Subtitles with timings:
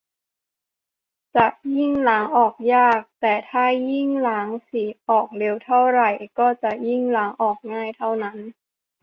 [1.35, 1.47] จะ
[1.77, 6.01] ยิ่งล้างออกยาก แต่ถ้ายิ่งล้างสีออกเร็วเท่าไร
[6.39, 8.37] ก็จะยิ่งล้างออกง่ายเท่านั้น